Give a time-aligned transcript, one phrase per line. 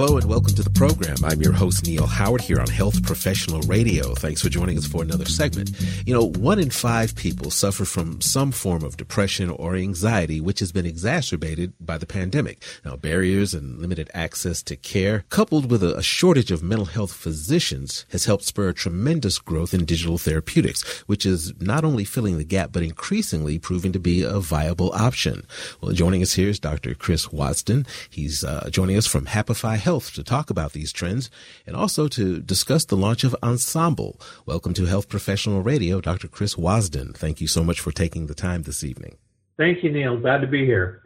[0.00, 1.16] Hello and welcome to the program.
[1.24, 4.14] I'm your host, Neil Howard, here on Health Professional Radio.
[4.14, 5.72] Thanks for joining us for another segment.
[6.06, 10.60] You know, one in five people suffer from some form of depression or anxiety, which
[10.60, 12.62] has been exacerbated by the pandemic.
[12.84, 18.06] Now, barriers and limited access to care, coupled with a shortage of mental health physicians,
[18.12, 22.70] has helped spur tremendous growth in digital therapeutics, which is not only filling the gap,
[22.70, 25.44] but increasingly proving to be a viable option.
[25.80, 26.94] Well, joining us here is Dr.
[26.94, 27.84] Chris Wasden.
[28.08, 31.30] He's uh, joining us from Happify Health to talk about these trends
[31.66, 34.20] and also to discuss the launch of Ensemble.
[34.44, 36.28] Welcome to Health Professional Radio, Dr.
[36.28, 37.16] Chris Wasden.
[37.16, 39.16] Thank you so much for taking the time this evening.
[39.56, 40.18] Thank you, Neil.
[40.18, 41.02] Glad to be here.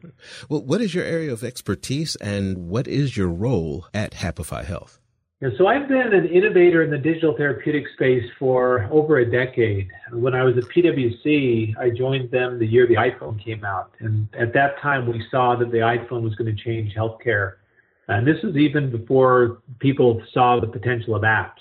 [0.48, 4.98] Well, what is your area of expertise and what is your role at Happify Health?
[5.40, 9.90] Yeah, so I've been an innovator in the digital therapeutic space for over a decade.
[10.10, 13.92] When I was at PwC, I joined them the year the iPhone came out.
[14.00, 17.58] And at that time, we saw that the iPhone was going to change healthcare.
[18.08, 21.60] And this was even before people saw the potential of apps.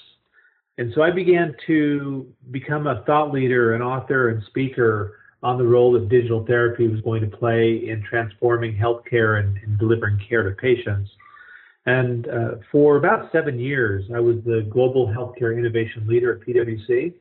[0.77, 5.63] And so I began to become a thought leader, an author, and speaker on the
[5.63, 10.43] role that digital therapy was going to play in transforming healthcare and, and delivering care
[10.43, 11.09] to patients.
[11.85, 17.13] And uh, for about seven years, I was the global healthcare innovation leader at PwC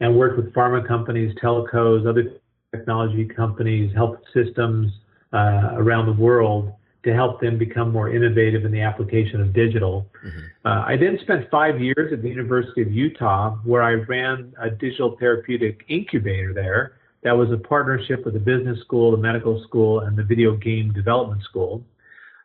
[0.00, 2.34] and worked with pharma companies, telcos, other
[2.74, 4.92] technology companies, health systems
[5.32, 6.72] uh, around the world
[7.04, 10.06] to help them become more innovative in the application of digital.
[10.24, 10.38] Mm-hmm.
[10.64, 14.70] Uh, I then spent five years at the University of Utah, where I ran a
[14.70, 16.92] digital therapeutic incubator there.
[17.24, 20.92] That was a partnership with the business school, the medical school, and the video game
[20.92, 21.84] development school.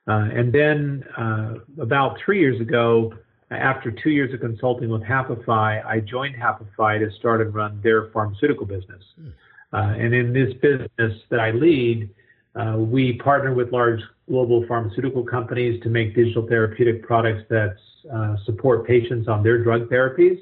[0.07, 3.13] Uh, and then uh, about three years ago,
[3.51, 8.09] after two years of consulting with Happify, I joined Happify to start and run their
[8.09, 9.03] pharmaceutical business.
[9.19, 9.29] Hmm.
[9.73, 12.09] Uh, and in this business that I lead,
[12.57, 17.75] uh, we partner with large global pharmaceutical companies to make digital therapeutic products that
[18.13, 20.39] uh, support patients on their drug therapies.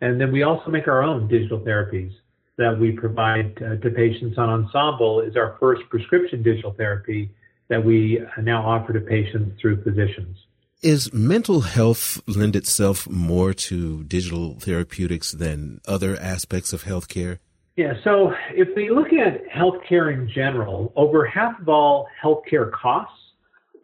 [0.00, 2.12] And then we also make our own digital therapies
[2.58, 7.30] that we provide uh, to patients on Ensemble is our first prescription digital therapy
[7.68, 10.36] that we now offer to patients through physicians.
[10.82, 17.38] Is mental health lend itself more to digital therapeutics than other aspects of healthcare?
[17.76, 23.16] Yeah, so if we look at healthcare in general, over half of all healthcare costs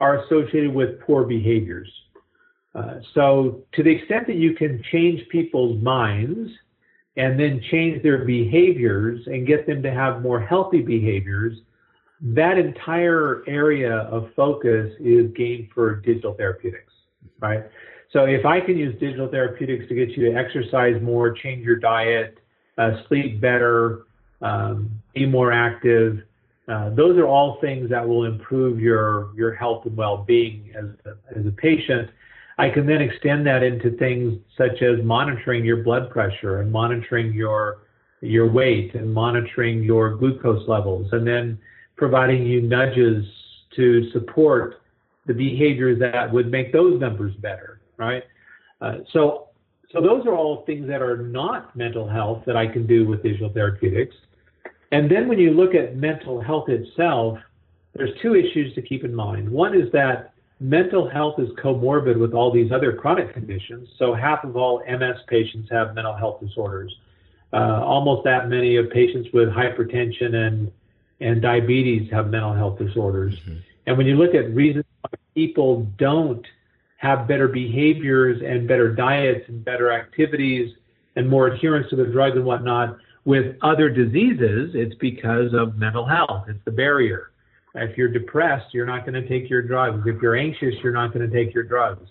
[0.00, 1.90] are associated with poor behaviors.
[2.74, 6.50] Uh, so, to the extent that you can change people's minds
[7.16, 11.58] and then change their behaviors and get them to have more healthy behaviors,
[12.20, 16.92] that entire area of focus is gained for digital therapeutics,
[17.40, 17.64] right?
[18.12, 21.76] So if I can use digital therapeutics to get you to exercise more, change your
[21.76, 22.38] diet,
[23.08, 24.06] sleep better,
[24.40, 26.22] um, be more active,
[26.68, 31.38] uh, those are all things that will improve your your health and well-being as a,
[31.38, 32.10] as a patient.
[32.58, 37.32] I can then extend that into things such as monitoring your blood pressure and monitoring
[37.32, 37.78] your
[38.20, 41.58] your weight and monitoring your glucose levels, and then
[41.96, 43.24] providing you nudges
[43.76, 44.82] to support
[45.26, 48.24] the behaviors that would make those numbers better, right?
[48.80, 49.47] Uh, so,
[49.92, 53.22] so those are all things that are not mental health that I can do with
[53.22, 54.14] digital therapeutics.
[54.92, 57.38] And then when you look at mental health itself,
[57.94, 59.48] there's two issues to keep in mind.
[59.48, 63.88] One is that mental health is comorbid with all these other chronic conditions.
[63.98, 66.94] So half of all MS patients have mental health disorders.
[67.52, 70.72] Uh, almost that many of patients with hypertension and
[71.20, 73.34] and diabetes have mental health disorders.
[73.40, 73.56] Mm-hmm.
[73.86, 76.46] And when you look at reasons why people don't
[76.98, 80.74] have better behaviors and better diets and better activities
[81.16, 86.06] and more adherence to the drug and whatnot with other diseases, it's because of mental
[86.06, 86.46] health.
[86.48, 87.30] It's the barrier.
[87.74, 90.02] If you're depressed, you're not going to take your drugs.
[90.06, 92.08] If you're anxious, you're not going to take your drugs.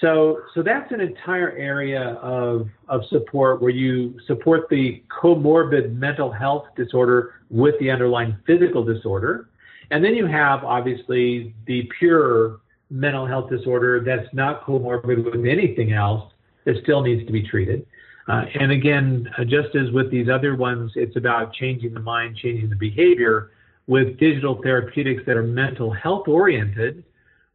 [0.00, 6.32] So, so that's an entire area of, of support where you support the comorbid mental
[6.32, 9.50] health disorder with the underlying physical disorder.
[9.90, 12.61] And then you have obviously the pure
[12.92, 16.30] mental health disorder that's not comorbid with anything else
[16.64, 17.86] that still needs to be treated.
[18.28, 22.36] Uh, and again, uh, just as with these other ones, it's about changing the mind,
[22.36, 23.50] changing the behavior.
[23.88, 27.02] With digital therapeutics that are mental health oriented,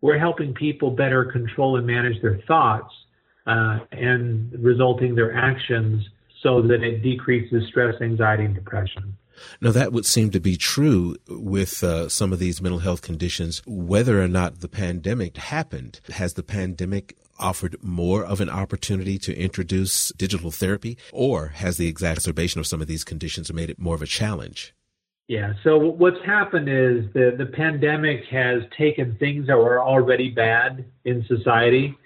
[0.01, 2.93] we're helping people better control and manage their thoughts
[3.45, 6.03] uh, and resulting their actions
[6.43, 9.15] so that it decreases stress, anxiety, and depression.
[9.61, 13.61] Now, that would seem to be true with uh, some of these mental health conditions,
[13.65, 15.99] whether or not the pandemic happened.
[16.09, 21.87] Has the pandemic offered more of an opportunity to introduce digital therapy, or has the
[21.87, 24.73] exacerbation of some of these conditions made it more of a challenge?
[25.27, 25.53] Yeah.
[25.63, 31.25] So what's happened is the the pandemic has taken things that were already bad in
[31.27, 31.97] society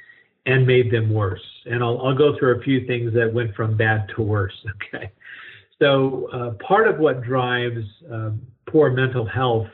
[0.45, 1.45] and made them worse.
[1.65, 4.53] And I'll I'll go through a few things that went from bad to worse.
[4.93, 5.11] Okay.
[5.81, 8.31] So uh, part of what drives uh,
[8.69, 9.67] poor mental health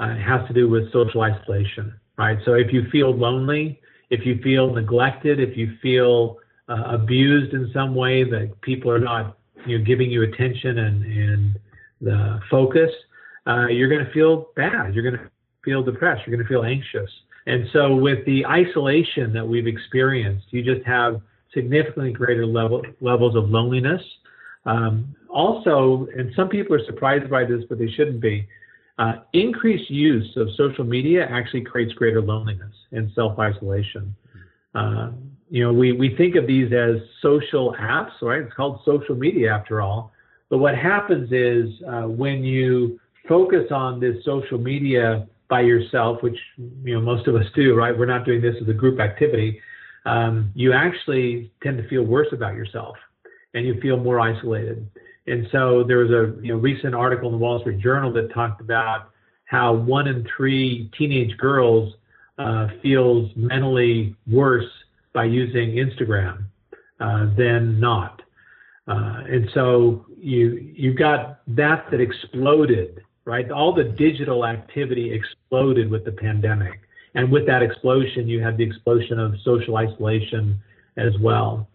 [0.00, 2.38] uh, has to do with social isolation, right?
[2.44, 3.80] So if you feel lonely,
[4.10, 8.98] if you feel neglected, if you feel uh, abused in some way, that people are
[8.98, 11.58] not you know giving you attention and and
[12.00, 12.90] the focus,
[13.46, 14.92] uh, you're going to feel bad.
[14.92, 15.30] You're going to
[15.64, 16.22] feel depressed.
[16.26, 17.10] You're going to feel anxious.
[17.46, 21.20] And so, with the isolation that we've experienced, you just have
[21.52, 24.02] significantly greater level, levels of loneliness.
[24.66, 28.48] Um, also, and some people are surprised by this, but they shouldn't be.
[28.98, 34.14] Uh, increased use of social media actually creates greater loneliness and self isolation.
[34.74, 35.10] Uh,
[35.50, 38.42] you know, we, we think of these as social apps, right?
[38.42, 40.12] It's called social media after all.
[40.48, 46.38] But what happens is uh, when you focus on this social media by yourself, which
[46.84, 47.96] you know most of us do, right?
[47.96, 49.60] We're not doing this as a group activity.
[50.06, 52.96] Um, you actually tend to feel worse about yourself,
[53.54, 54.88] and you feel more isolated.
[55.26, 58.32] And so there was a you know recent article in the Wall Street Journal that
[58.34, 59.10] talked about
[59.46, 61.94] how one in three teenage girls
[62.38, 64.70] uh, feels mentally worse
[65.12, 66.44] by using Instagram
[67.00, 68.20] uh, than not.
[68.86, 73.50] Uh, and so you you've got that that exploded, right?
[73.50, 76.80] All the digital activity exploded with the pandemic,
[77.14, 80.60] and with that explosion, you had the explosion of social isolation
[80.98, 81.66] as well.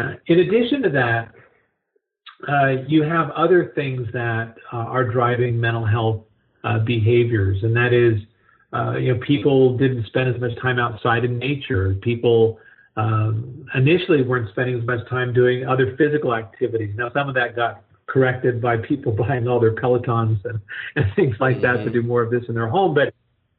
[0.00, 1.32] Uh, in addition to that,
[2.48, 6.22] uh, you have other things that uh, are driving mental health
[6.64, 8.20] uh, behaviors, and that is,
[8.72, 11.94] uh, you know, people didn't spend as much time outside in nature.
[12.02, 12.58] People
[12.96, 16.94] um, initially weren't spending as much time doing other physical activities.
[16.96, 20.60] Now, some of that got corrected by people buying all their Pelotons and,
[20.96, 21.62] and things like mm-hmm.
[21.62, 21.92] that to mm-hmm.
[21.92, 22.94] do more of this in their home.
[22.94, 23.12] But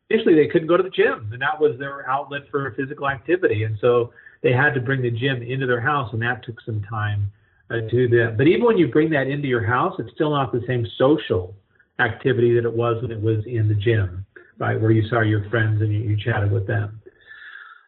[0.10, 3.64] initially, they couldn't go to the gym, and that was their outlet for physical activity.
[3.64, 4.12] And so
[4.44, 7.32] they had to bring the gym into their house, and that took some time
[7.70, 8.38] uh, to do that.
[8.38, 11.56] But even when you bring that into your house, it's still not the same social
[12.00, 14.26] activity that it was when it was in the gym,
[14.58, 17.02] right, where you saw your friends and you, you chatted with them.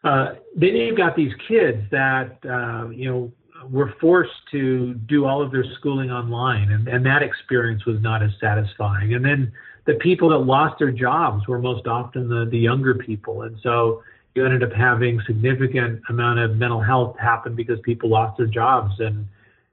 [0.03, 3.31] Uh, then you've got these kids that uh, you know
[3.69, 8.21] were forced to do all of their schooling online, and, and that experience was not
[8.21, 9.13] as satisfying.
[9.13, 9.51] And then
[9.85, 14.03] the people that lost their jobs were most often the, the younger people, and so
[14.35, 18.93] you ended up having significant amount of mental health happen because people lost their jobs
[18.99, 19.27] and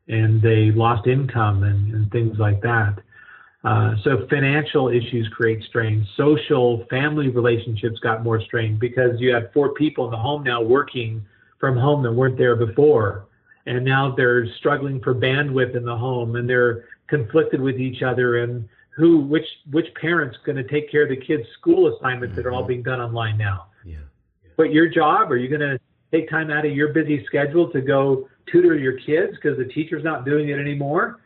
[0.08, 2.96] and they lost income and, and things like that.
[3.62, 6.06] Uh, so financial issues create strain.
[6.16, 10.62] Social family relationships got more strained because you had four people in the home now
[10.62, 11.24] working
[11.58, 13.26] from home that weren't there before,
[13.66, 18.38] and now they're struggling for bandwidth in the home, and they're conflicted with each other
[18.38, 18.66] and
[18.96, 22.42] who which which parent's going to take care of the kids' school assignments mm-hmm.
[22.42, 22.68] that are all mm-hmm.
[22.68, 23.66] being done online now.
[23.84, 23.98] Yeah.
[24.60, 25.80] But your job, are you going to
[26.12, 30.04] take time out of your busy schedule to go tutor your kids because the teacher's
[30.04, 31.18] not doing it anymore?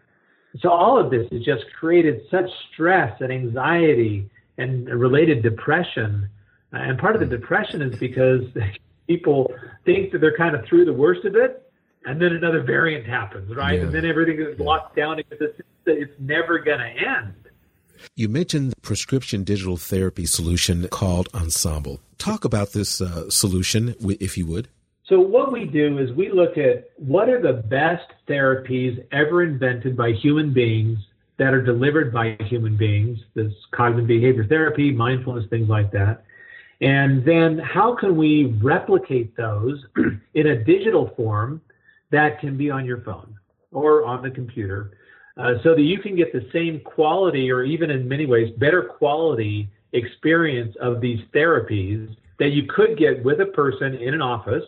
[0.61, 6.29] So all of this has just created such stress and anxiety and related depression.
[6.71, 8.45] And part of the depression is because
[9.09, 9.53] people
[9.85, 11.69] think that they're kind of through the worst of it,
[12.05, 13.81] and then another variant happens, right?
[13.81, 13.87] Yeah.
[13.87, 15.57] And then everything is locked down because
[15.87, 17.35] it's never going to end.
[18.17, 22.01] You mentioned the prescription digital therapy solution called Ensemble.
[22.19, 24.69] Talk about this uh, solution, if you would.
[25.07, 29.97] So what we do is we look at what are the best therapies ever invented
[29.97, 30.99] by human beings
[31.37, 36.25] that are delivered by human beings, this cognitive behavior therapy, mindfulness, things like that.
[36.81, 39.85] And then how can we replicate those
[40.35, 41.61] in a digital form
[42.11, 43.37] that can be on your phone
[43.73, 44.93] or on the computer
[45.37, 48.83] uh, so that you can get the same quality or even in many ways better
[48.83, 54.65] quality experience of these therapies that you could get with a person in an office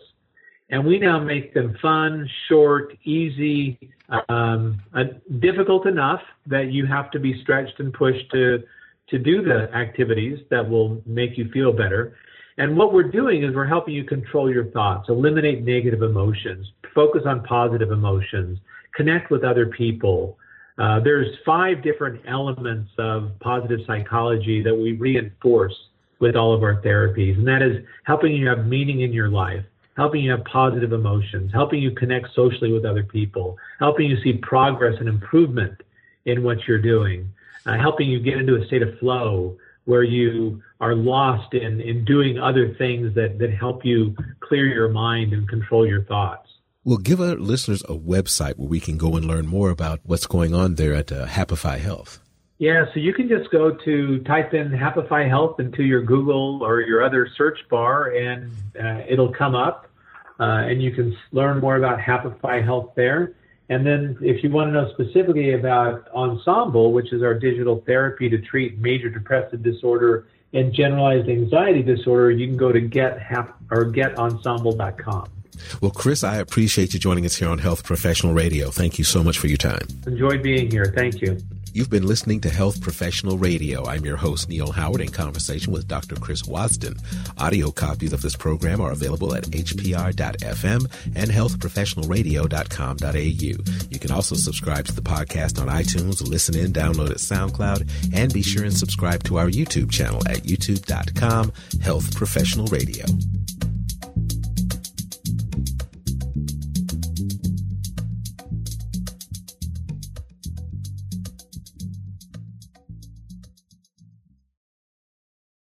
[0.69, 3.79] and we now make them fun, short, easy,
[4.27, 5.03] um, uh,
[5.39, 8.63] difficult enough that you have to be stretched and pushed to
[9.09, 12.17] to do the activities that will make you feel better.
[12.57, 17.21] And what we're doing is we're helping you control your thoughts, eliminate negative emotions, focus
[17.25, 18.59] on positive emotions,
[18.93, 20.37] connect with other people.
[20.77, 25.75] Uh, there's five different elements of positive psychology that we reinforce
[26.19, 29.63] with all of our therapies, and that is helping you have meaning in your life
[29.97, 34.33] helping you have positive emotions, helping you connect socially with other people, helping you see
[34.33, 35.81] progress and improvement
[36.25, 37.27] in what you're doing,
[37.65, 42.05] uh, helping you get into a state of flow where you are lost in, in
[42.05, 46.46] doing other things that, that help you clear your mind and control your thoughts.
[46.87, 50.25] Well, give our listeners a website where we can go and learn more about what's
[50.25, 52.21] going on there at uh, Happify Health.
[52.59, 56.79] Yeah, so you can just go to type in Happify Health into your Google or
[56.79, 59.89] your other search bar, and uh, it'll come up,
[60.39, 63.33] uh, and you can learn more about Happify Health there.
[63.67, 68.29] And then, if you want to know specifically about Ensemble, which is our digital therapy
[68.29, 73.17] to treat major depressive disorder and generalized anxiety disorder, you can go to get
[73.71, 75.31] or getensemble.com.
[75.81, 78.69] Well, Chris, I appreciate you joining us here on Health Professional Radio.
[78.69, 79.87] Thank you so much for your time.
[80.05, 80.93] Enjoyed being here.
[80.95, 81.37] Thank you.
[81.77, 83.85] You've been listening to Health Professional Radio.
[83.85, 86.15] I'm your host, Neil Howard, in conversation with Dr.
[86.15, 86.99] Chris Wasden.
[87.37, 93.87] Audio copies of this program are available at hpr.fm and healthprofessionalradio.com.au.
[93.91, 98.33] You can also subscribe to the podcast on iTunes, listen in, download at SoundCloud, and
[98.33, 103.05] be sure and subscribe to our YouTube channel at youtube.com, Health Professional Radio.